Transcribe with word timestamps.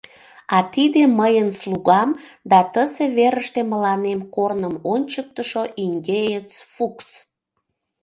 А 0.55 0.57
тиде 0.73 1.01
мыйын 1.19 1.49
слугам 1.61 2.09
да 2.49 2.59
тысе 2.73 3.05
верыште 3.17 3.61
мыланем 3.71 4.19
корным 4.35 4.75
ончыктышо 4.93 5.63
индеец 5.85 6.49
Фукс. 6.73 7.07